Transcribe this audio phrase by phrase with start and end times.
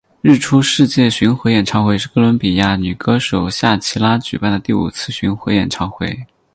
[0.21, 6.25] 日出世界巡回演唱会是哥伦比亚女歌手夏奇拉举办的第五次巡回演唱会。